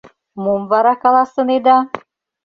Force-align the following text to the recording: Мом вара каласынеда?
Мом 0.43 0.61
вара 0.71 0.93
каласынеда? 1.01 1.77